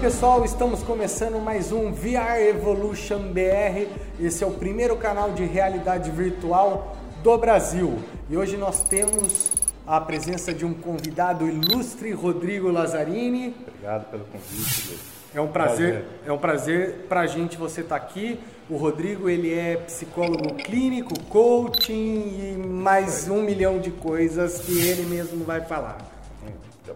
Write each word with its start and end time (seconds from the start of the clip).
pessoal, 0.00 0.44
estamos 0.44 0.82
começando 0.82 1.40
mais 1.40 1.72
um 1.72 1.90
VR 1.90 2.38
Evolution 2.38 3.32
BR. 3.32 3.88
Esse 4.20 4.44
é 4.44 4.46
o 4.46 4.50
primeiro 4.50 4.94
canal 4.96 5.32
de 5.32 5.44
realidade 5.44 6.10
virtual 6.10 6.96
do 7.22 7.38
Brasil. 7.38 7.98
E 8.28 8.36
hoje 8.36 8.58
nós 8.58 8.82
temos 8.82 9.50
a 9.86 9.98
presença 9.98 10.52
de 10.52 10.66
um 10.66 10.74
convidado 10.74 11.48
ilustre, 11.48 12.12
Rodrigo 12.12 12.70
Lazzarini. 12.70 13.54
Obrigado 13.66 14.10
pelo 14.10 14.24
convite. 14.26 14.98
É 15.34 15.40
um 15.40 15.48
prazer, 15.48 15.92
prazer. 15.92 16.04
é 16.26 16.32
um 16.32 16.38
prazer 16.38 17.06
para 17.08 17.20
a 17.20 17.26
gente 17.26 17.56
você 17.56 17.80
estar 17.80 17.98
tá 17.98 18.04
aqui. 18.04 18.38
O 18.68 18.76
Rodrigo 18.76 19.30
ele 19.30 19.54
é 19.54 19.76
psicólogo 19.76 20.54
clínico, 20.56 21.18
coaching 21.30 21.94
e 21.94 22.58
mais 22.58 23.28
um 23.28 23.42
milhão 23.42 23.78
de 23.78 23.90
coisas 23.90 24.60
que 24.60 24.78
ele 24.78 25.06
mesmo 25.06 25.42
vai 25.42 25.62
falar. 25.62 26.15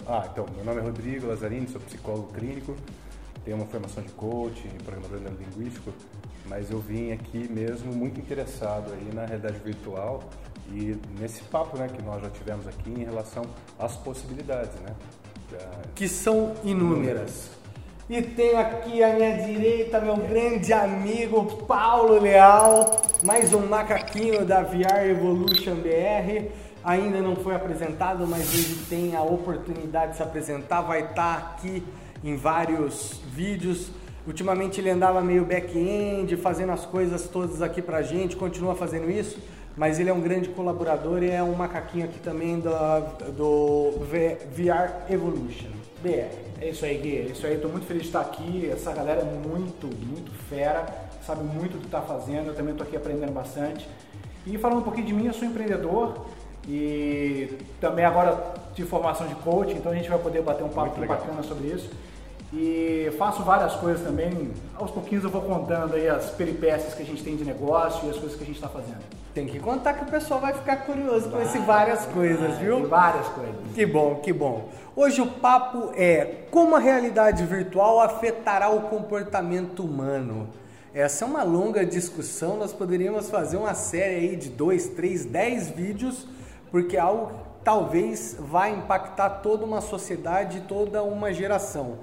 Ah, 0.06 0.28
então, 0.30 0.46
meu 0.54 0.64
nome 0.64 0.80
é 0.80 0.82
Rodrigo 0.84 1.26
Lazzarini, 1.26 1.68
sou 1.68 1.80
psicólogo 1.80 2.32
clínico, 2.32 2.76
tenho 3.44 3.56
uma 3.56 3.66
formação 3.66 4.02
de 4.02 4.12
coaching, 4.12 4.68
programador 4.84 5.20
linguístico, 5.38 5.92
mas 6.46 6.70
eu 6.70 6.78
vim 6.78 7.12
aqui 7.12 7.48
mesmo 7.50 7.92
muito 7.92 8.20
interessado 8.20 8.92
aí 8.92 9.14
na 9.14 9.24
realidade 9.24 9.58
virtual 9.58 10.22
e 10.72 10.96
nesse 11.18 11.42
papo 11.44 11.76
né, 11.76 11.88
que 11.88 12.02
nós 12.02 12.22
já 12.22 12.30
tivemos 12.30 12.66
aqui 12.66 12.90
em 12.90 13.04
relação 13.04 13.44
às 13.78 13.96
possibilidades, 13.96 14.74
né? 14.80 14.94
Que 15.96 16.08
são 16.08 16.54
inúmeras. 16.62 17.50
E 18.08 18.22
tenho 18.22 18.58
aqui 18.58 19.02
à 19.02 19.14
minha 19.14 19.36
direita 19.44 20.00
meu 20.00 20.16
grande 20.16 20.72
amigo 20.72 21.64
Paulo 21.66 22.20
Leal, 22.20 23.00
mais 23.24 23.52
um 23.52 23.66
macaquinho 23.66 24.44
da 24.44 24.62
VR 24.62 25.06
Evolution 25.08 25.76
BR 25.76 26.50
ainda 26.84 27.20
não 27.20 27.36
foi 27.36 27.54
apresentado, 27.54 28.26
mas 28.26 28.52
ele 28.54 28.84
tem 28.88 29.16
a 29.16 29.22
oportunidade 29.22 30.12
de 30.12 30.16
se 30.16 30.22
apresentar, 30.22 30.82
vai 30.82 31.02
estar 31.02 31.36
aqui 31.36 31.82
em 32.22 32.36
vários 32.36 33.20
vídeos. 33.32 33.90
Ultimamente 34.26 34.80
ele 34.80 34.90
andava 34.90 35.20
meio 35.20 35.44
back-end, 35.44 36.36
fazendo 36.36 36.72
as 36.72 36.84
coisas 36.84 37.28
todas 37.28 37.62
aqui 37.62 37.80
pra 37.80 38.02
gente, 38.02 38.36
continua 38.36 38.74
fazendo 38.74 39.10
isso, 39.10 39.38
mas 39.76 39.98
ele 39.98 40.10
é 40.10 40.12
um 40.12 40.20
grande 40.20 40.50
colaborador 40.50 41.22
e 41.22 41.30
é 41.30 41.42
um 41.42 41.54
macaquinho 41.54 42.04
aqui 42.04 42.18
também 42.18 42.60
do, 42.60 42.70
do 43.32 43.98
VR 44.54 45.10
Evolution, 45.10 45.70
BR. 46.02 46.50
É 46.60 46.68
isso 46.68 46.84
aí, 46.84 46.98
Gui. 46.98 47.16
É 47.16 47.22
isso 47.22 47.46
aí. 47.46 47.54
Estou 47.54 47.70
muito 47.70 47.86
feliz 47.86 48.02
de 48.02 48.08
estar 48.08 48.20
aqui. 48.20 48.68
Essa 48.70 48.92
galera 48.92 49.22
é 49.22 49.48
muito, 49.48 49.86
muito 49.86 50.30
fera, 50.50 50.84
sabe 51.26 51.42
muito 51.42 51.72
do 51.72 51.78
que 51.78 51.86
está 51.86 52.02
fazendo. 52.02 52.48
Eu 52.48 52.54
também 52.54 52.72
estou 52.72 52.86
aqui 52.86 52.96
aprendendo 52.96 53.32
bastante. 53.32 53.88
E 54.46 54.58
falando 54.58 54.80
um 54.80 54.82
pouquinho 54.82 55.06
de 55.06 55.14
mim, 55.14 55.26
eu 55.26 55.32
sou 55.32 55.48
empreendedor. 55.48 56.26
E 56.70 57.58
também 57.80 58.04
agora 58.04 58.38
de 58.74 58.84
formação 58.84 59.26
de 59.26 59.34
coach, 59.34 59.74
então 59.74 59.90
a 59.90 59.94
gente 59.96 60.08
vai 60.08 60.20
poder 60.20 60.40
bater 60.40 60.62
um 60.62 60.68
papo 60.68 61.04
bacana 61.04 61.42
sobre 61.42 61.66
isso. 61.66 61.90
E 62.52 63.12
faço 63.18 63.42
várias 63.42 63.74
coisas 63.74 64.06
também. 64.06 64.52
Aos 64.76 64.92
pouquinhos 64.92 65.24
eu 65.24 65.30
vou 65.30 65.42
contando 65.42 65.94
aí 65.94 66.08
as 66.08 66.30
peripécias 66.30 66.94
que 66.94 67.02
a 67.02 67.04
gente 67.04 67.24
tem 67.24 67.34
de 67.36 67.44
negócio 67.44 68.06
e 68.06 68.10
as 68.10 68.16
coisas 68.16 68.36
que 68.36 68.44
a 68.44 68.46
gente 68.46 68.54
está 68.54 68.68
fazendo. 68.68 69.00
Tem 69.34 69.46
que 69.46 69.58
contar 69.58 69.94
que 69.94 70.04
o 70.04 70.06
pessoal 70.06 70.40
vai 70.40 70.52
ficar 70.52 70.76
curioso 70.76 71.28
com 71.28 71.40
esse 71.40 71.58
várias 71.58 72.06
coisas, 72.06 72.58
viu? 72.58 72.86
Várias 72.86 73.26
coisas. 73.28 73.54
Que 73.74 73.84
bom, 73.84 74.16
que 74.16 74.32
bom. 74.32 74.68
Hoje 74.94 75.20
o 75.20 75.26
papo 75.26 75.90
é 75.96 76.44
como 76.52 76.76
a 76.76 76.78
realidade 76.78 77.44
virtual 77.46 78.00
afetará 78.00 78.70
o 78.70 78.82
comportamento 78.82 79.84
humano. 79.84 80.48
Essa 80.94 81.24
é 81.24 81.28
uma 81.28 81.42
longa 81.42 81.84
discussão, 81.84 82.56
nós 82.56 82.72
poderíamos 82.72 83.28
fazer 83.28 83.56
uma 83.56 83.74
série 83.74 84.14
aí 84.16 84.36
de 84.36 84.48
dois, 84.48 84.88
três, 84.88 85.24
dez 85.24 85.68
vídeos 85.68 86.26
porque 86.70 86.96
é 86.96 87.00
algo 87.00 87.32
talvez 87.62 88.36
vai 88.38 88.74
impactar 88.74 89.30
toda 89.40 89.64
uma 89.64 89.80
sociedade, 89.80 90.62
toda 90.62 91.02
uma 91.02 91.32
geração. 91.32 91.98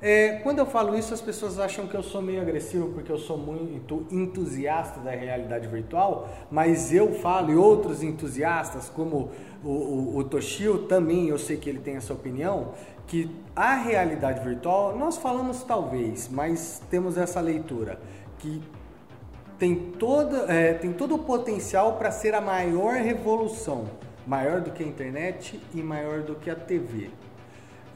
É, 0.00 0.36
quando 0.44 0.60
eu 0.60 0.66
falo 0.66 0.96
isso, 0.96 1.12
as 1.12 1.20
pessoas 1.20 1.58
acham 1.58 1.88
que 1.88 1.94
eu 1.96 2.04
sou 2.04 2.22
meio 2.22 2.40
agressivo 2.40 2.90
porque 2.92 3.10
eu 3.10 3.18
sou 3.18 3.36
muito 3.36 4.06
entusiasta 4.12 5.00
da 5.00 5.10
realidade 5.10 5.66
virtual, 5.66 6.28
mas 6.50 6.94
eu 6.94 7.14
falo, 7.14 7.50
e 7.50 7.56
outros 7.56 8.02
entusiastas, 8.02 8.88
como 8.88 9.30
o, 9.64 9.68
o, 9.68 10.16
o 10.18 10.24
Toshio 10.24 10.84
também, 10.84 11.28
eu 11.28 11.38
sei 11.38 11.56
que 11.56 11.68
ele 11.68 11.80
tem 11.80 11.96
essa 11.96 12.12
opinião, 12.12 12.74
que 13.08 13.28
a 13.56 13.74
realidade 13.74 14.40
virtual, 14.44 14.96
nós 14.96 15.16
falamos 15.16 15.64
talvez, 15.64 16.28
mas 16.28 16.80
temos 16.88 17.18
essa 17.18 17.40
leitura, 17.40 17.98
que 18.38 18.62
tem, 19.58 19.74
toda, 19.74 20.52
é, 20.52 20.74
tem 20.74 20.92
todo 20.92 21.16
o 21.16 21.18
potencial 21.18 21.94
para 21.94 22.10
ser 22.10 22.34
a 22.34 22.40
maior 22.40 22.94
revolução, 22.94 23.86
maior 24.26 24.60
do 24.60 24.70
que 24.70 24.82
a 24.82 24.86
internet 24.86 25.60
e 25.74 25.82
maior 25.82 26.20
do 26.22 26.34
que 26.34 26.48
a 26.50 26.54
TV. 26.54 27.10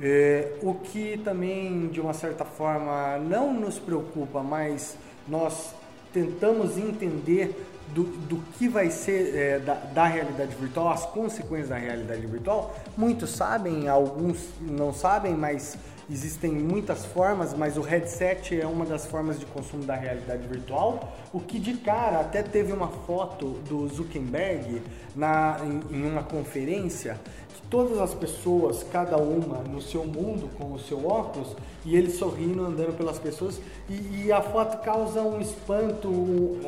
É, 0.01 0.55
o 0.63 0.75
que 0.75 1.19
também, 1.19 1.89
de 1.89 2.01
uma 2.01 2.13
certa 2.13 2.45
forma, 2.45 3.19
não 3.19 3.53
nos 3.53 3.79
preocupa, 3.79 4.43
mas 4.43 4.97
nós 5.29 5.75
tentamos 6.13 6.77
entender 6.77 7.55
do, 7.89 8.05
do 8.05 8.37
que 8.59 8.69
vai 8.69 8.91
ser 8.91 9.35
é, 9.35 9.59
da, 9.59 9.75
da, 9.75 10.07
realidade 10.07 10.55
virtual, 10.57 10.91
as 10.91 11.05
consequências 11.07 11.69
da 11.69 11.77
realidade 11.77 12.27
virtual. 12.27 12.75
Muitos 12.97 13.31
sabem, 13.31 13.89
alguns 13.89 14.49
não 14.61 14.93
sabem, 14.93 15.35
mas 15.35 15.77
Existem 16.13 16.53
muitas 16.53 17.07
formas, 17.07 17.55
mas 17.55 17.79
o 17.79 17.81
headset 17.81 18.61
é 18.61 18.67
uma 18.67 18.85
das 18.85 19.07
formas 19.07 19.41
de 19.41 19.47
consumo 19.47 19.83
da 19.85 19.95
realidade 19.95 20.47
virtual. 20.47 21.11
O 21.33 21.41
que 21.41 21.59
de 21.59 21.73
cara 21.73 22.21
até 22.21 22.43
teve 22.43 22.71
uma 22.71 22.89
foto 22.89 23.53
do 23.67 23.89
Zuckerberg 23.89 24.83
na, 25.17 25.57
em, 25.65 25.97
em 25.97 26.07
uma 26.07 26.23
conferência 26.23 27.19
que 27.55 27.63
todas 27.63 27.99
as 27.99 28.13
pessoas, 28.13 28.85
cada 28.93 29.17
uma 29.17 29.61
no 29.61 29.81
seu 29.81 30.05
mundo 30.05 30.51
com 30.59 30.75
o 30.75 30.79
seu 30.79 31.09
óculos 31.09 31.57
e 31.83 31.97
ele 31.97 32.11
sorrindo 32.11 32.63
andando 32.63 32.95
pelas 32.95 33.19
pessoas 33.19 33.59
e, 33.89 34.27
e 34.27 34.33
a 34.33 34.43
foto 34.43 34.85
causa 34.85 35.23
um 35.23 35.41
espanto 35.41 36.61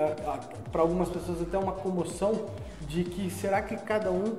para 0.72 0.80
algumas 0.80 1.10
pessoas 1.10 1.42
até 1.42 1.58
uma 1.58 1.72
comoção 1.72 2.46
de 2.88 3.04
que 3.04 3.30
será 3.30 3.60
que 3.60 3.76
cada 3.76 4.10
um 4.10 4.36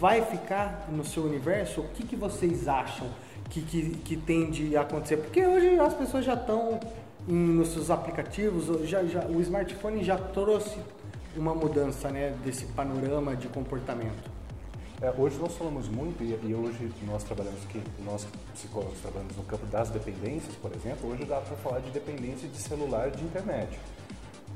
vai 0.00 0.22
ficar 0.22 0.88
no 0.90 1.04
seu 1.04 1.24
universo? 1.24 1.82
O 1.82 1.88
que, 1.88 2.06
que 2.06 2.16
vocês 2.16 2.66
acham? 2.66 3.06
Que, 3.48 3.60
que, 3.62 3.90
que 3.90 4.16
tende 4.16 4.76
a 4.76 4.82
acontecer? 4.82 5.16
Porque 5.18 5.46
hoje 5.46 5.78
as 5.78 5.94
pessoas 5.94 6.24
já 6.24 6.34
estão 6.34 6.80
nos 7.26 7.68
seus 7.68 7.90
aplicativos, 7.90 8.88
já, 8.88 9.04
já, 9.04 9.24
o 9.26 9.40
smartphone 9.40 10.04
já 10.04 10.16
trouxe 10.16 10.78
uma 11.36 11.54
mudança 11.54 12.08
né, 12.08 12.34
desse 12.44 12.66
panorama 12.66 13.34
de 13.34 13.48
comportamento. 13.48 14.36
É, 15.02 15.12
hoje 15.18 15.36
nós 15.38 15.54
falamos 15.54 15.88
muito, 15.88 16.22
e, 16.22 16.38
e, 16.48 16.54
hoje 16.54 16.90
nós 17.04 17.22
trabalhamos 17.22 17.62
aqui, 17.64 17.82
nós 18.02 18.26
psicólogos 18.54 18.98
trabalhamos 19.00 19.36
no 19.36 19.42
campo 19.42 19.66
das 19.66 19.90
dependências, 19.90 20.54
por 20.56 20.72
exemplo, 20.74 21.10
hoje 21.10 21.24
dá 21.26 21.38
para 21.38 21.54
falar 21.56 21.80
de 21.80 21.90
dependência 21.90 22.48
de 22.48 22.56
celular 22.56 23.10
de 23.10 23.22
internet. 23.22 23.78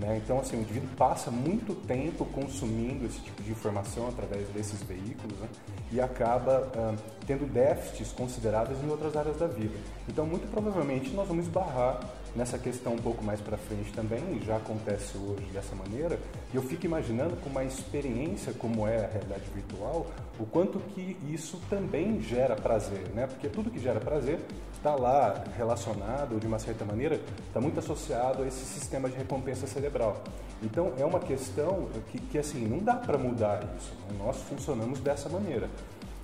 Né? 0.01 0.19
Então, 0.25 0.41
assim, 0.41 0.57
o 0.57 0.61
indivíduo 0.61 0.89
passa 0.97 1.31
muito 1.31 1.75
tempo 1.75 2.25
consumindo 2.25 3.05
esse 3.05 3.21
tipo 3.21 3.43
de 3.43 3.51
informação 3.51 4.09
através 4.09 4.49
desses 4.49 4.83
veículos 4.83 5.39
né? 5.39 5.49
e 5.93 6.01
acaba 6.01 6.71
uh, 6.75 6.97
tendo 7.27 7.47
déficits 7.47 8.11
consideráveis 8.11 8.83
em 8.83 8.89
outras 8.89 9.15
áreas 9.15 9.37
da 9.37 9.47
vida. 9.47 9.77
Então, 10.09 10.25
muito 10.25 10.51
provavelmente, 10.51 11.11
nós 11.11 11.29
vamos 11.29 11.45
esbarrar 11.45 12.01
nessa 12.35 12.59
questão 12.59 12.95
um 12.95 12.99
pouco 12.99 13.23
mais 13.25 13.41
para 13.41 13.57
frente 13.57 13.93
também, 13.93 14.21
e 14.37 14.45
já 14.45 14.57
acontece 14.57 15.17
hoje 15.17 15.45
dessa 15.53 15.75
maneira, 15.75 16.19
e 16.53 16.57
eu 16.57 16.63
fico 16.63 16.87
imaginando 16.87 17.37
com 17.37 17.49
uma 17.49 17.65
experiência 17.65 18.53
como 18.53 18.87
é 18.87 19.05
a 19.05 19.09
realidade 19.09 19.45
virtual, 19.55 20.07
o 20.39 20.47
quanto 20.47 20.79
que 20.95 21.17
isso 21.29 21.61
também 21.69 22.21
gera 22.23 22.57
prazer, 22.57 23.09
né? 23.15 23.27
Porque 23.27 23.49
tudo 23.49 23.71
que 23.71 23.79
gera 23.79 24.01
prazer 24.01 24.39
está 24.77 24.95
lá 24.95 25.45
relacionado, 25.57 26.41
de 26.41 26.47
uma 26.47 26.59
certa 26.59 26.85
maneira, 26.85 27.21
está 27.47 27.61
muito 27.61 27.79
associado 27.79 28.43
a 28.43 28.47
esse 28.47 28.65
sistema 28.65 29.09
de 29.09 29.17
recompensa 29.17 29.67
cerebral. 29.67 30.23
Então, 30.63 30.93
é 30.99 31.05
uma 31.05 31.21
questão 31.21 31.89
que, 32.11 32.19
que 32.19 32.39
assim, 32.39 32.67
não 32.67 32.79
dá 32.79 32.95
para 32.95 33.17
mudar 33.19 33.63
isso, 33.79 33.93
né? 34.09 34.17
nós 34.19 34.37
funcionamos 34.43 35.01
dessa 35.01 35.29
maneira. 35.29 35.69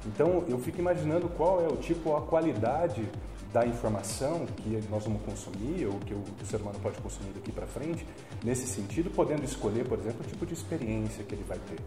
Então, 0.07 0.45
eu 0.49 0.59
fico 0.59 0.79
imaginando 0.79 1.29
qual 1.29 1.61
é 1.61 1.67
o 1.67 1.77
tipo, 1.77 2.17
a 2.17 2.23
qualidade 2.23 3.07
da 3.53 3.67
informação 3.67 4.47
que 4.57 4.83
nós 4.91 5.05
vamos 5.05 5.23
consumir 5.23 5.87
ou 5.87 5.99
que 6.01 6.15
o, 6.15 6.19
que 6.19 6.43
o 6.43 6.47
ser 6.47 6.61
humano 6.61 6.79
pode 6.83 6.99
consumir 6.99 7.33
daqui 7.33 7.51
para 7.51 7.67
frente, 7.67 8.07
nesse 8.45 8.67
sentido, 8.67 9.11
podendo 9.11 9.45
escolher, 9.45 9.87
por 9.87 9.99
exemplo, 9.99 10.21
o 10.25 10.29
tipo 10.29 10.45
de 10.45 10.55
experiência 10.55 11.25
que 11.25 11.35
ele 11.35 11.45
vai 11.45 11.59
ter. 11.59 11.81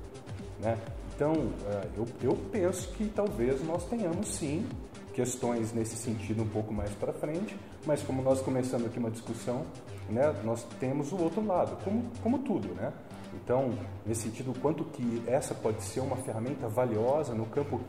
Né? 0.60 0.78
Então, 1.16 1.34
eh, 1.68 1.88
eu, 1.98 2.08
eu 2.24 2.38
penso 2.52 2.90
que 2.94 3.06
talvez 3.10 3.64
nós 3.66 3.86
tenhamos 3.86 4.28
sim 4.28 4.66
questões 5.14 5.74
nesse 5.74 5.96
sentido 5.96 6.44
um 6.44 6.48
pouco 6.48 6.74
mais 6.74 6.92
para 6.92 7.12
frente, 7.12 7.56
mas 7.86 8.02
como 8.02 8.22
nós 8.22 8.42
começamos 8.42 8.88
aqui 8.88 9.00
uma 9.00 9.12
discussão, 9.12 9.66
né, 10.10 10.34
nós 10.44 10.66
temos 10.80 11.12
o 11.12 11.18
outro 11.18 11.46
lado, 11.46 11.78
como, 11.84 12.04
como 12.24 12.40
tudo, 12.40 12.70
né? 12.74 12.92
Então, 13.34 13.74
nesse 14.06 14.24
sentido, 14.24 14.54
quanto 14.60 14.84
que 14.86 15.22
essa 15.28 15.54
pode 15.54 15.84
ser 15.84 16.00
uma 16.00 16.16
ferramenta 16.16 16.68
valiosa 16.68 17.34
no 17.34 17.46
campo 17.46 17.82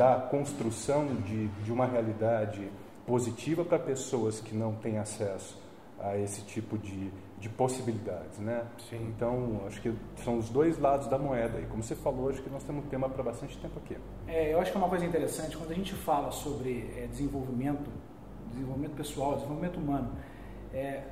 da 0.00 0.14
construção 0.14 1.14
de, 1.26 1.48
de 1.62 1.70
uma 1.70 1.84
realidade 1.84 2.72
positiva 3.06 3.62
para 3.62 3.78
pessoas 3.78 4.40
que 4.40 4.54
não 4.54 4.72
têm 4.76 4.96
acesso 4.96 5.60
a 5.98 6.16
esse 6.16 6.40
tipo 6.40 6.78
de, 6.78 7.12
de 7.38 7.50
possibilidades, 7.50 8.38
né? 8.38 8.64
Sim. 8.88 9.12
Então, 9.14 9.60
acho 9.66 9.78
que 9.82 9.92
são 10.24 10.38
os 10.38 10.48
dois 10.48 10.78
lados 10.78 11.06
da 11.06 11.18
moeda. 11.18 11.60
E 11.60 11.66
como 11.66 11.82
você 11.82 11.94
falou, 11.94 12.30
acho 12.30 12.40
que 12.40 12.48
nós 12.48 12.64
temos 12.64 12.82
um 12.82 12.88
tema 12.88 13.10
para 13.10 13.22
bastante 13.22 13.58
tempo 13.58 13.78
aqui. 13.78 13.98
É, 14.26 14.54
eu 14.54 14.58
acho 14.58 14.70
que 14.72 14.78
é 14.78 14.80
uma 14.80 14.88
coisa 14.88 15.04
interessante, 15.04 15.54
quando 15.54 15.70
a 15.70 15.74
gente 15.74 15.92
fala 15.92 16.30
sobre 16.30 16.90
é, 16.96 17.06
desenvolvimento 17.06 17.90
desenvolvimento 18.52 18.96
pessoal, 18.96 19.34
desenvolvimento 19.34 19.76
humano. 19.76 20.12
É, 20.72 21.02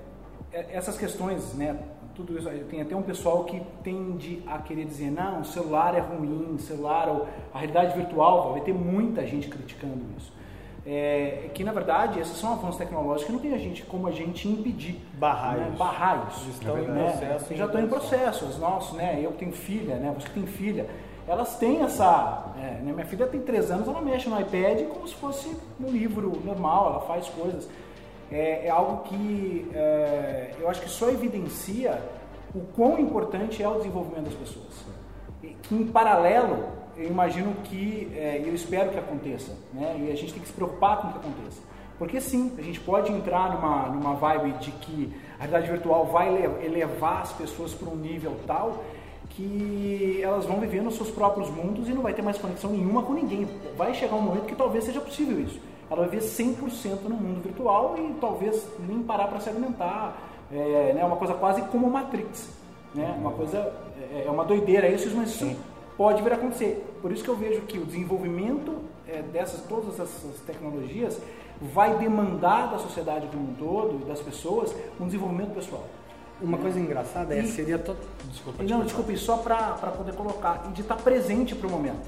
é, 0.50 0.74
essas 0.74 0.96
questões, 0.96 1.52
né, 1.52 1.78
tudo 2.18 2.36
isso, 2.36 2.50
tem 2.68 2.80
até 2.80 2.96
um 2.96 3.02
pessoal 3.02 3.44
que 3.44 3.62
tende 3.84 4.42
a 4.44 4.58
querer 4.58 4.84
dizer, 4.84 5.08
não, 5.08 5.40
o 5.40 5.44
celular 5.44 5.94
é 5.94 6.00
ruim, 6.00 6.54
o 6.56 6.58
celular, 6.58 7.08
ou 7.08 7.28
a 7.54 7.58
realidade 7.58 7.96
virtual, 7.96 8.52
vai 8.52 8.60
ter 8.60 8.74
muita 8.74 9.24
gente 9.24 9.48
criticando 9.48 10.04
isso. 10.16 10.32
É, 10.84 11.50
que 11.52 11.62
na 11.62 11.70
verdade 11.70 12.18
esses 12.18 12.38
são 12.38 12.52
avanços 12.54 12.78
tecnológicos 12.78 13.24
que 13.26 13.32
não 13.32 13.38
tem 13.40 13.52
a 13.52 13.58
gente 13.58 13.82
como 13.82 14.06
a 14.06 14.10
gente 14.10 14.48
impedir 14.48 14.98
barrar 15.18 15.58
né? 15.58 15.68
isso. 15.68 15.76
barrar 15.76 16.28
isso 16.30 16.48
estão 16.48 16.76
né? 16.76 17.10
processo 17.10 17.54
já 17.54 17.66
estão 17.66 17.82
em 17.82 17.88
processo 17.88 18.44
os 18.46 18.58
nossos 18.58 18.96
né 18.96 19.20
eu 19.22 19.32
tenho 19.32 19.52
filha 19.52 19.96
né 19.96 20.14
você 20.18 20.28
que 20.28 20.34
tem 20.34 20.46
filha 20.46 20.88
elas 21.26 21.58
têm 21.58 21.82
essa 21.82 22.54
é, 22.56 22.80
né? 22.82 22.92
minha 22.94 23.04
filha 23.04 23.26
tem 23.26 23.40
três 23.42 23.70
anos 23.70 23.86
ela 23.86 24.00
mexe 24.00 24.30
no 24.30 24.40
iPad 24.40 24.86
como 24.88 25.06
se 25.06 25.14
fosse 25.16 25.54
um 25.78 25.90
livro 25.90 26.40
normal 26.42 26.86
ela 26.86 27.00
faz 27.00 27.28
coisas 27.28 27.68
é, 28.30 28.66
é 28.66 28.70
algo 28.70 29.04
que 29.04 29.70
é, 29.74 30.54
eu 30.60 30.68
acho 30.68 30.82
que 30.82 30.90
só 30.90 31.08
evidencia 31.08 32.00
o 32.54 32.60
quão 32.74 32.98
importante 32.98 33.62
é 33.62 33.68
o 33.68 33.74
desenvolvimento 33.74 34.24
das 34.24 34.34
pessoas. 34.34 34.84
E, 35.42 35.48
que 35.48 35.74
em 35.74 35.86
paralelo, 35.86 36.66
eu 36.96 37.08
imagino 37.08 37.54
que, 37.64 38.10
é, 38.14 38.42
eu 38.44 38.54
espero 38.54 38.90
que 38.90 38.98
aconteça, 38.98 39.56
né? 39.72 39.96
e 39.98 40.12
a 40.12 40.16
gente 40.16 40.32
tem 40.32 40.42
que 40.42 40.48
se 40.48 40.54
preocupar 40.54 40.98
com 40.98 41.08
o 41.08 41.12
que 41.12 41.18
aconteça. 41.18 41.60
Porque 41.98 42.20
sim, 42.20 42.52
a 42.56 42.62
gente 42.62 42.78
pode 42.80 43.10
entrar 43.10 43.52
numa, 43.54 43.88
numa 43.88 44.14
vibe 44.14 44.52
de 44.58 44.70
que 44.70 45.12
a 45.38 45.44
realidade 45.44 45.72
virtual 45.72 46.06
vai 46.06 46.44
elevar 46.62 47.22
as 47.22 47.32
pessoas 47.32 47.74
para 47.74 47.88
um 47.88 47.96
nível 47.96 48.36
tal 48.46 48.84
que 49.30 50.20
elas 50.22 50.46
vão 50.46 50.58
viver 50.58 50.80
nos 50.80 50.94
seus 50.94 51.10
próprios 51.10 51.50
mundos 51.50 51.88
e 51.88 51.92
não 51.92 52.02
vai 52.02 52.14
ter 52.14 52.22
mais 52.22 52.38
conexão 52.38 52.70
nenhuma 52.70 53.02
com 53.02 53.12
ninguém. 53.12 53.46
Vai 53.76 53.94
chegar 53.94 54.14
um 54.14 54.22
momento 54.22 54.46
que 54.46 54.54
talvez 54.54 54.84
seja 54.84 55.00
possível 55.00 55.40
isso 55.40 55.60
ela 55.90 56.06
vai 56.06 56.10
viver 56.10 56.24
100% 56.24 57.04
no 57.04 57.16
mundo 57.16 57.42
virtual 57.42 57.96
e 57.98 58.14
talvez 58.20 58.66
nem 58.78 59.02
parar 59.02 59.28
para 59.28 59.40
se 59.40 59.48
alimentar. 59.48 60.16
É 60.52 60.92
né, 60.94 61.04
uma 61.04 61.16
coisa 61.16 61.34
quase 61.34 61.62
como 61.62 61.90
Matrix. 61.90 62.50
Né? 62.94 63.14
Uma 63.18 63.32
coisa, 63.32 63.72
é, 64.12 64.24
é 64.26 64.30
uma 64.30 64.44
doideira 64.44 64.88
isso, 64.88 65.10
mas 65.16 65.30
isso 65.30 65.56
pode 65.96 66.22
vir 66.22 66.32
a 66.32 66.36
acontecer. 66.36 66.84
Por 67.02 67.12
isso 67.12 67.24
que 67.24 67.28
eu 67.28 67.36
vejo 67.36 67.62
que 67.62 67.78
o 67.78 67.84
desenvolvimento 67.84 68.76
é, 69.06 69.22
dessas 69.22 69.62
todas 69.62 69.98
essas 69.98 70.40
tecnologias 70.46 71.18
vai 71.60 71.96
demandar 71.96 72.70
da 72.70 72.78
sociedade 72.78 73.26
como 73.28 73.50
um 73.50 73.54
todo 73.54 74.00
e 74.02 74.04
das 74.04 74.20
pessoas 74.20 74.74
um 75.00 75.06
desenvolvimento 75.06 75.54
pessoal. 75.54 75.84
Uma 76.40 76.56
né? 76.56 76.62
coisa 76.62 76.78
engraçada 76.78 77.34
é, 77.34 77.40
e, 77.40 77.46
seria... 77.48 77.78
To... 77.78 77.96
Desculpa. 78.30 78.62
Não, 78.62 78.82
desculpe, 78.82 79.16
só 79.16 79.38
para 79.38 79.72
poder 79.96 80.14
colocar, 80.14 80.66
e 80.68 80.72
de 80.72 80.82
estar 80.82 80.96
presente 80.96 81.54
para 81.54 81.66
o 81.66 81.70
momento. 81.70 82.06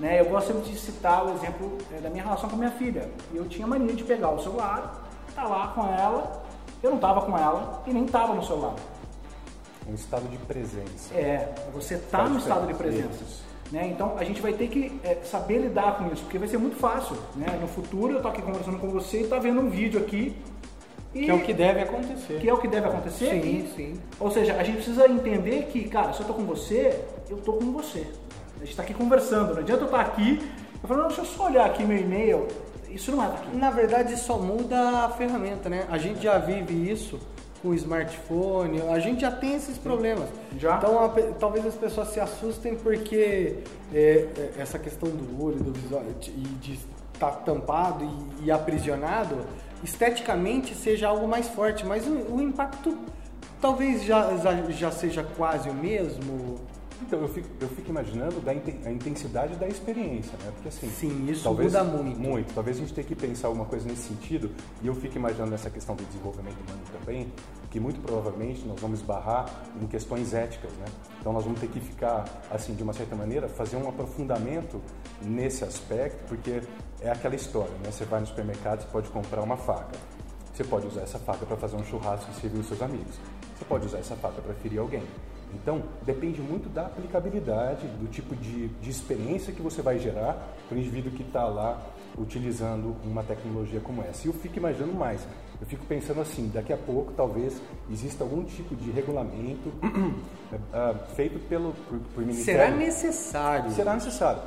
Né? 0.00 0.18
Eu 0.18 0.24
gosto 0.24 0.46
sempre 0.46 0.62
de 0.62 0.78
citar 0.78 1.26
o 1.26 1.34
exemplo 1.34 1.76
é, 1.92 2.00
da 2.00 2.08
minha 2.08 2.24
relação 2.24 2.48
com 2.48 2.56
a 2.56 2.58
minha 2.58 2.70
filha. 2.70 3.08
Eu 3.34 3.46
tinha 3.46 3.66
mania 3.66 3.94
de 3.94 4.02
pegar 4.02 4.30
o 4.30 4.42
celular, 4.42 5.06
estar 5.28 5.42
tá 5.42 5.48
lá 5.48 5.68
com 5.68 5.86
ela, 5.86 6.42
eu 6.82 6.88
não 6.88 6.96
estava 6.96 7.20
com 7.20 7.36
ela 7.36 7.82
e 7.86 7.92
nem 7.92 8.06
estava 8.06 8.32
no 8.32 8.42
celular. 8.42 8.74
Um 9.86 9.94
estado 9.94 10.26
de 10.28 10.38
presença. 10.38 11.14
É, 11.14 11.52
você 11.72 11.96
está 11.96 12.26
no 12.26 12.38
estado 12.38 12.66
de 12.66 12.74
presença. 12.74 13.24
Né? 13.70 13.88
Então 13.88 14.16
a 14.16 14.24
gente 14.24 14.40
vai 14.40 14.54
ter 14.54 14.68
que 14.68 14.98
é, 15.04 15.16
saber 15.22 15.58
lidar 15.58 15.98
com 15.98 16.06
isso, 16.12 16.22
porque 16.22 16.38
vai 16.38 16.48
ser 16.48 16.58
muito 16.58 16.76
fácil. 16.76 17.16
Né? 17.36 17.46
No 17.60 17.68
futuro 17.68 18.12
eu 18.12 18.16
estou 18.16 18.30
aqui 18.30 18.40
conversando 18.40 18.78
com 18.78 18.88
você 18.88 19.18
e 19.18 19.22
está 19.24 19.38
vendo 19.38 19.60
um 19.60 19.68
vídeo 19.68 20.00
aqui. 20.00 20.34
E... 21.14 21.24
Que 21.24 21.30
é 21.30 21.34
o 21.34 21.42
que 21.42 21.52
deve 21.52 21.80
acontecer. 21.80 22.40
Que 22.40 22.48
é 22.48 22.54
o 22.54 22.58
que 22.58 22.68
deve 22.68 22.86
acontecer. 22.86 23.30
Sim, 23.30 23.40
e, 23.40 23.72
sim. 23.76 24.00
Ou 24.18 24.30
seja, 24.30 24.54
a 24.54 24.62
gente 24.62 24.76
precisa 24.76 25.08
entender 25.08 25.64
que, 25.64 25.88
cara, 25.88 26.12
se 26.12 26.20
eu 26.20 26.22
estou 26.22 26.36
com 26.36 26.44
você, 26.44 26.98
eu 27.28 27.36
estou 27.36 27.58
com 27.58 27.72
você. 27.72 28.06
A 28.60 28.62
gente 28.62 28.72
está 28.72 28.82
aqui 28.82 28.92
conversando, 28.92 29.54
não 29.54 29.60
adianta 29.60 29.84
eu 29.84 29.86
estar 29.86 30.02
aqui. 30.02 30.38
Eu 30.82 30.88
falo, 30.88 31.00
não, 31.00 31.08
deixa 31.08 31.22
eu 31.22 31.26
só 31.26 31.46
olhar 31.46 31.64
aqui 31.64 31.82
meu 31.82 31.96
e-mail. 31.96 32.46
Isso 32.90 33.10
não 33.10 33.24
é 33.24 33.28
daqui. 33.28 33.56
Na 33.56 33.70
verdade, 33.70 34.18
só 34.18 34.38
muda 34.38 35.06
a 35.06 35.08
ferramenta, 35.08 35.70
né? 35.70 35.86
A 35.90 35.96
gente 35.96 36.22
já 36.22 36.36
vive 36.36 36.74
isso 36.74 37.18
com 37.62 37.72
smartphone, 37.72 38.82
a 38.82 38.98
gente 38.98 39.22
já 39.22 39.30
tem 39.30 39.54
esses 39.54 39.78
problemas. 39.78 40.28
Já? 40.58 40.76
Então, 40.76 41.02
a, 41.02 41.08
talvez 41.38 41.64
as 41.64 41.74
pessoas 41.74 42.08
se 42.08 42.20
assustem 42.20 42.74
porque 42.74 43.60
é, 43.94 44.28
é, 44.36 44.52
essa 44.58 44.78
questão 44.78 45.08
do 45.08 45.42
olho, 45.42 45.56
do 45.56 45.72
visual 45.72 46.04
e 46.28 46.40
de 46.60 46.78
estar 47.14 47.30
tampado 47.30 48.04
e, 48.42 48.46
e, 48.46 48.50
aprisionado, 48.50 49.38
esteticamente 49.82 50.74
seja 50.74 51.08
algo 51.08 51.26
mais 51.26 51.48
forte, 51.48 51.86
mas 51.86 52.06
o, 52.06 52.34
o 52.34 52.42
impacto 52.42 52.94
talvez 53.58 54.04
já, 54.04 54.36
já, 54.36 54.54
já 54.70 54.90
seja 54.90 55.22
quase 55.22 55.70
o 55.70 55.74
mesmo. 55.74 56.60
Então, 57.02 57.20
eu 57.20 57.28
fico, 57.28 57.48
eu 57.60 57.68
fico 57.68 57.90
imaginando 57.90 58.40
da 58.40 58.52
a 58.52 58.90
intensidade 58.90 59.56
da 59.56 59.66
experiência, 59.66 60.32
né? 60.44 60.50
Porque 60.54 60.68
assim. 60.68 60.88
Sim, 60.90 61.30
isso 61.30 61.44
talvez, 61.44 61.72
muda 61.72 61.84
muito. 61.84 62.20
Muito. 62.20 62.54
Talvez 62.54 62.76
a 62.76 62.80
gente 62.80 62.92
tenha 62.92 63.06
que 63.06 63.14
pensar 63.14 63.48
alguma 63.48 63.64
coisa 63.64 63.88
nesse 63.88 64.08
sentido. 64.08 64.50
E 64.82 64.86
eu 64.86 64.94
fico 64.94 65.16
imaginando 65.16 65.54
essa 65.54 65.70
questão 65.70 65.96
do 65.96 66.04
desenvolvimento 66.04 66.58
humano 66.60 66.82
também, 66.98 67.32
que 67.70 67.80
muito 67.80 68.00
provavelmente 68.00 68.66
nós 68.66 68.80
vamos 68.80 69.00
esbarrar 69.00 69.50
em 69.80 69.86
questões 69.86 70.34
éticas, 70.34 70.72
né? 70.72 70.86
Então 71.20 71.32
nós 71.32 71.44
vamos 71.44 71.60
ter 71.60 71.68
que 71.68 71.80
ficar, 71.80 72.24
assim, 72.50 72.74
de 72.74 72.82
uma 72.82 72.92
certa 72.92 73.16
maneira, 73.16 73.48
fazer 73.48 73.76
um 73.76 73.88
aprofundamento 73.88 74.80
nesse 75.22 75.64
aspecto, 75.64 76.24
porque 76.28 76.60
é 77.00 77.10
aquela 77.10 77.34
história, 77.34 77.74
né? 77.82 77.90
Você 77.90 78.04
vai 78.04 78.20
no 78.20 78.26
supermercado, 78.26 78.82
você 78.82 78.88
pode 78.88 79.08
comprar 79.08 79.42
uma 79.42 79.56
faca. 79.56 79.98
Você 80.52 80.64
pode 80.64 80.86
usar 80.86 81.02
essa 81.02 81.18
faca 81.18 81.46
para 81.46 81.56
fazer 81.56 81.76
um 81.76 81.84
churrasco 81.84 82.30
e 82.30 82.40
servir 82.40 82.58
os 82.58 82.66
seus 82.66 82.82
amigos. 82.82 83.14
Você 83.56 83.64
pode 83.64 83.86
usar 83.86 83.98
essa 83.98 84.14
faca 84.16 84.42
para 84.42 84.52
ferir 84.54 84.78
alguém. 84.78 85.02
Então, 85.54 85.82
depende 86.02 86.40
muito 86.40 86.68
da 86.68 86.86
aplicabilidade, 86.86 87.86
do 87.86 88.08
tipo 88.10 88.34
de, 88.36 88.68
de 88.68 88.90
experiência 88.90 89.52
que 89.52 89.62
você 89.62 89.82
vai 89.82 89.98
gerar 89.98 90.54
para 90.68 90.76
o 90.76 90.78
indivíduo 90.78 91.12
que 91.12 91.22
está 91.22 91.44
lá 91.44 91.80
utilizando 92.18 92.96
uma 93.04 93.22
tecnologia 93.22 93.80
como 93.80 94.02
essa. 94.02 94.26
E 94.26 94.30
eu 94.30 94.34
fico 94.34 94.58
imaginando 94.58 94.92
mais. 94.92 95.26
Eu 95.60 95.66
fico 95.66 95.84
pensando 95.86 96.20
assim, 96.20 96.50
daqui 96.52 96.72
a 96.72 96.76
pouco 96.76 97.12
talvez 97.12 97.60
exista 97.90 98.24
algum 98.24 98.42
tipo 98.44 98.74
de 98.74 98.90
regulamento 98.90 99.68
uh, 99.68 100.98
feito 101.14 101.38
pelo 101.48 101.72
por, 101.88 101.98
por 102.14 102.24
Ministério. 102.24 102.60
Será 102.60 102.76
necessário. 102.76 103.70
Será 103.70 103.94
necessário 103.94 104.40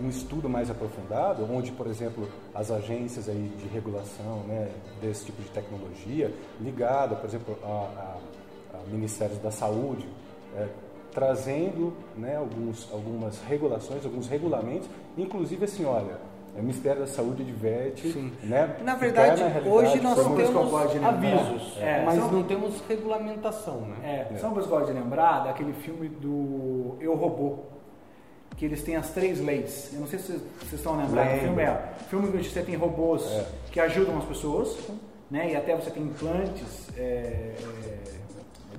um 0.00 0.08
estudo 0.08 0.48
mais 0.48 0.70
aprofundado, 0.70 1.46
onde, 1.50 1.70
por 1.72 1.86
exemplo, 1.86 2.28
as 2.54 2.70
agências 2.70 3.28
aí 3.28 3.52
de 3.58 3.68
regulação 3.68 4.42
né, 4.48 4.70
desse 5.00 5.26
tipo 5.26 5.42
de 5.42 5.50
tecnologia, 5.50 6.32
ligada, 6.60 7.14
por 7.14 7.28
exemplo, 7.28 7.58
a, 7.62 7.66
a, 7.66 8.78
a 8.78 8.90
Ministérios 8.90 9.38
da 9.38 9.50
Saúde, 9.50 10.08
é, 10.56 10.66
trazendo 11.12 11.92
né, 12.16 12.36
alguns, 12.36 12.88
algumas 12.92 13.40
regulações, 13.42 14.04
alguns 14.04 14.28
regulamentos, 14.28 14.88
inclusive 15.16 15.64
assim, 15.64 15.84
olha, 15.84 16.18
o 16.56 16.60
Ministério 16.60 17.00
da 17.00 17.06
Saúde 17.06 17.42
adverte, 17.42 18.12
Sim. 18.12 18.32
né? 18.42 18.76
Na 18.82 18.96
verdade, 18.96 19.42
na 19.42 19.70
hoje 19.70 20.00
nós 20.00 20.16
temos 20.16 21.04
avisos, 21.04 21.78
é, 21.78 22.02
mas 22.04 22.18
são, 22.18 22.32
não 22.32 22.42
temos 22.42 22.80
regulamentação, 22.88 23.82
né? 23.82 23.96
É, 24.30 24.34
é. 24.34 24.38
São 24.38 24.52
gosto 24.52 24.86
de 24.86 24.92
lembrar 24.92 25.44
daquele 25.44 25.72
filme 25.72 26.08
do 26.08 26.96
Eu 27.00 27.14
Robô, 27.14 27.60
que 28.56 28.64
eles 28.64 28.82
têm 28.82 28.96
as 28.96 29.10
três 29.10 29.40
leis. 29.40 29.90
Eu 29.94 30.00
não 30.00 30.08
sei 30.08 30.18
se 30.18 30.32
vocês 30.32 30.72
estão 30.74 30.96
lembrados 30.96 31.34
do 31.34 31.40
filme. 31.40 31.62
É, 31.62 31.82
filme 32.08 32.28
onde 32.28 32.48
você 32.48 32.62
tem 32.62 32.74
robôs 32.74 33.24
é. 33.30 33.46
que 33.70 33.80
ajudam 33.80 34.18
as 34.18 34.24
pessoas, 34.24 34.76
né? 35.30 35.52
E 35.52 35.56
até 35.56 35.74
você 35.74 35.90
tem 35.90 36.02
implantes 36.02 36.88
é, 36.96 37.54
é 37.54 38.19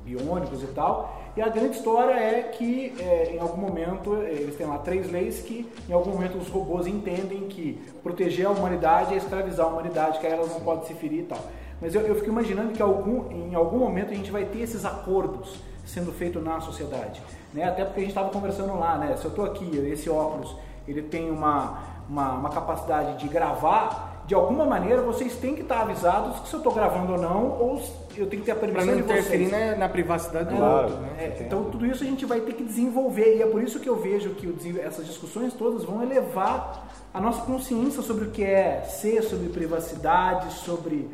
biônicos 0.03 0.63
e 0.63 0.67
tal. 0.67 1.21
E 1.35 1.41
a 1.41 1.47
grande 1.47 1.77
história 1.77 2.13
é 2.13 2.43
que 2.43 2.93
é, 2.99 3.35
em 3.35 3.39
algum 3.39 3.61
momento, 3.61 4.15
eles 4.17 4.55
têm 4.55 4.67
lá 4.67 4.77
três 4.79 5.09
leis 5.09 5.41
que 5.41 5.69
em 5.87 5.93
algum 5.93 6.11
momento 6.11 6.37
os 6.37 6.49
robôs 6.49 6.87
entendem 6.87 7.47
que 7.47 7.81
proteger 8.03 8.45
a 8.45 8.49
humanidade 8.49 9.13
é 9.13 9.17
escravizar 9.17 9.65
a 9.65 9.69
humanidade, 9.69 10.19
que 10.19 10.27
elas 10.27 10.49
não 10.49 10.59
podem 10.59 10.85
se 10.85 10.93
ferir 10.93 11.19
e 11.19 11.23
tal. 11.23 11.39
Mas 11.81 11.95
eu, 11.95 12.01
eu 12.01 12.15
fico 12.15 12.29
imaginando 12.29 12.73
que 12.73 12.81
algum, 12.81 13.31
em 13.31 13.55
algum 13.55 13.79
momento 13.79 14.11
a 14.11 14.15
gente 14.15 14.29
vai 14.29 14.45
ter 14.45 14.59
esses 14.59 14.85
acordos 14.85 15.59
sendo 15.85 16.11
feitos 16.11 16.43
na 16.43 16.59
sociedade. 16.59 17.21
Né? 17.53 17.63
Até 17.63 17.83
porque 17.83 17.99
a 17.99 18.03
gente 18.03 18.11
estava 18.11 18.29
conversando 18.29 18.77
lá, 18.77 18.97
né? 18.97 19.15
Se 19.17 19.25
eu 19.25 19.29
estou 19.29 19.45
aqui, 19.45 19.77
esse 19.91 20.09
óculos, 20.09 20.55
ele 20.87 21.01
tem 21.01 21.29
uma, 21.31 21.79
uma, 22.07 22.33
uma 22.33 22.49
capacidade 22.49 23.17
de 23.17 23.27
gravar 23.27 24.10
de 24.31 24.35
alguma 24.35 24.65
maneira 24.65 25.01
vocês 25.01 25.35
têm 25.35 25.53
que 25.53 25.61
estar 25.61 25.81
avisados 25.81 26.39
que 26.39 26.47
se 26.47 26.53
eu 26.53 26.59
estou 26.59 26.73
gravando 26.73 27.11
ou 27.11 27.19
não, 27.19 27.59
ou 27.59 27.81
eu 28.15 28.27
tenho 28.27 28.41
que 28.41 28.45
ter 28.45 28.53
a 28.53 28.55
permissão 28.55 28.85
pra 28.85 28.95
não 28.95 29.01
interferir 29.01 29.51
na, 29.51 29.75
na, 29.75 29.89
privacidade 29.89 30.49
do 30.49 30.55
claro, 30.55 30.83
outro. 30.83 31.01
Né? 31.01 31.15
É, 31.19 31.43
então 31.45 31.65
tudo 31.65 31.85
isso 31.85 32.01
a 32.01 32.07
gente 32.07 32.25
vai 32.25 32.39
ter 32.39 32.53
que 32.53 32.63
desenvolver 32.63 33.35
e 33.35 33.41
é 33.41 33.45
por 33.45 33.61
isso 33.61 33.77
que 33.77 33.89
eu 33.89 33.97
vejo 33.97 34.29
que 34.29 34.79
essas 34.79 35.05
discussões 35.05 35.53
todas 35.53 35.83
vão 35.83 36.01
elevar 36.01 36.87
a 37.13 37.19
nossa 37.19 37.41
consciência 37.41 38.01
sobre 38.01 38.23
o 38.23 38.31
que 38.31 38.41
é 38.41 38.83
ser, 38.83 39.21
sobre 39.21 39.49
privacidade, 39.49 40.53
sobre, 40.53 41.09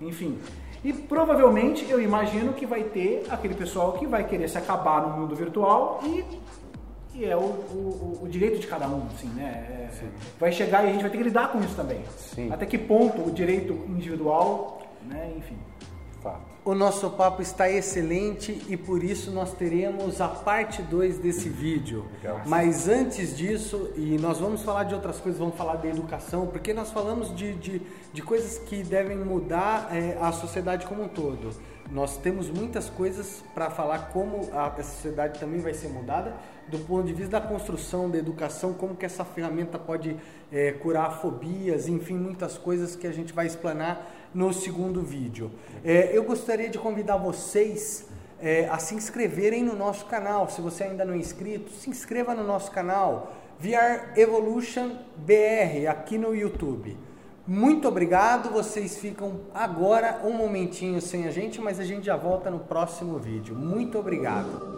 enfim. 0.00 0.38
E 0.82 0.94
provavelmente 0.94 1.84
eu 1.90 2.00
imagino 2.00 2.54
que 2.54 2.64
vai 2.64 2.84
ter 2.84 3.26
aquele 3.28 3.52
pessoal 3.52 3.92
que 3.92 4.06
vai 4.06 4.24
querer 4.24 4.48
se 4.48 4.56
acabar 4.56 5.06
no 5.06 5.18
mundo 5.18 5.36
virtual 5.36 6.00
e 6.04 6.24
que 7.12 7.24
é 7.24 7.36
o, 7.36 7.40
o, 7.40 8.20
o, 8.22 8.28
direito 8.28 8.58
de 8.58 8.66
cada 8.66 8.88
um, 8.88 9.06
assim, 9.14 9.28
né? 9.28 9.88
É, 9.92 10.06
vai 10.40 10.50
chegar 10.50 10.84
e 10.84 10.88
a 10.88 10.92
gente 10.92 11.02
vai 11.02 11.10
ter 11.10 11.18
que 11.18 11.24
lidar 11.24 11.52
com 11.52 11.60
isso 11.60 11.76
também. 11.76 12.02
Sim. 12.16 12.50
Até 12.50 12.64
que 12.64 12.78
ponto 12.78 13.28
o 13.28 13.30
direito 13.30 13.72
individual, 13.88 14.80
né? 15.06 15.32
Enfim. 15.36 15.56
Fato. 16.22 16.52
O 16.64 16.74
nosso 16.74 17.10
papo 17.10 17.42
está 17.42 17.68
excelente 17.68 18.64
e 18.68 18.76
por 18.76 19.02
isso 19.02 19.32
nós 19.32 19.52
teremos 19.52 20.20
a 20.20 20.28
parte 20.28 20.80
2 20.80 21.18
desse 21.18 21.48
vídeo. 21.48 22.06
Legal. 22.22 22.40
Mas 22.46 22.88
antes 22.88 23.36
disso, 23.36 23.90
e 23.96 24.16
nós 24.18 24.38
vamos 24.38 24.62
falar 24.62 24.84
de 24.84 24.94
outras 24.94 25.18
coisas, 25.18 25.40
vamos 25.40 25.56
falar 25.56 25.74
da 25.74 25.88
educação, 25.88 26.46
porque 26.46 26.72
nós 26.72 26.92
falamos 26.92 27.34
de, 27.34 27.54
de, 27.54 27.82
de 28.12 28.22
coisas 28.22 28.58
que 28.60 28.84
devem 28.84 29.16
mudar 29.16 29.88
é, 29.90 30.16
a 30.20 30.30
sociedade 30.30 30.86
como 30.86 31.02
um 31.02 31.08
todo. 31.08 31.52
Nós 31.92 32.16
temos 32.16 32.48
muitas 32.48 32.88
coisas 32.88 33.44
para 33.54 33.68
falar 33.68 34.10
como 34.14 34.48
a, 34.54 34.68
a 34.68 34.82
sociedade 34.82 35.38
também 35.38 35.60
vai 35.60 35.74
ser 35.74 35.88
mudada, 35.88 36.32
do 36.66 36.78
ponto 36.78 37.06
de 37.06 37.12
vista 37.12 37.38
da 37.38 37.40
construção, 37.46 38.08
da 38.08 38.16
educação, 38.16 38.72
como 38.72 38.96
que 38.96 39.04
essa 39.04 39.26
ferramenta 39.26 39.78
pode 39.78 40.16
é, 40.50 40.72
curar 40.72 41.20
fobias, 41.20 41.88
enfim, 41.88 42.14
muitas 42.14 42.56
coisas 42.56 42.96
que 42.96 43.06
a 43.06 43.12
gente 43.12 43.34
vai 43.34 43.46
explanar 43.46 44.10
no 44.32 44.54
segundo 44.54 45.02
vídeo. 45.02 45.50
É, 45.84 46.16
eu 46.16 46.24
gostaria 46.24 46.70
de 46.70 46.78
convidar 46.78 47.18
vocês 47.18 48.08
é, 48.40 48.66
a 48.70 48.78
se 48.78 48.94
inscreverem 48.94 49.62
no 49.62 49.76
nosso 49.76 50.06
canal. 50.06 50.48
Se 50.48 50.62
você 50.62 50.84
ainda 50.84 51.04
não 51.04 51.12
é 51.12 51.18
inscrito, 51.18 51.70
se 51.72 51.90
inscreva 51.90 52.34
no 52.34 52.42
nosso 52.42 52.70
canal 52.70 53.34
VR 53.60 54.18
Evolution 54.18 54.96
BR 55.18 55.86
aqui 55.90 56.16
no 56.16 56.34
YouTube. 56.34 56.96
Muito 57.46 57.88
obrigado, 57.88 58.50
vocês 58.50 58.98
ficam 58.98 59.40
agora 59.52 60.20
um 60.24 60.32
momentinho 60.32 61.00
sem 61.00 61.26
a 61.26 61.30
gente, 61.30 61.60
mas 61.60 61.80
a 61.80 61.84
gente 61.84 62.06
já 62.06 62.16
volta 62.16 62.50
no 62.50 62.60
próximo 62.60 63.18
vídeo. 63.18 63.54
Muito 63.56 63.98
obrigado. 63.98 64.71